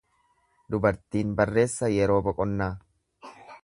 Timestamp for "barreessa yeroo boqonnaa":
1.41-2.75